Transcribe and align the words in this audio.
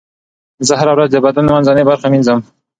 زه 0.67 0.73
هره 0.79 0.93
ورځ 0.95 1.09
د 1.11 1.17
بدن 1.25 1.45
منځنۍ 1.53 1.83
برخه 1.89 2.07
مینځم. 2.13 2.39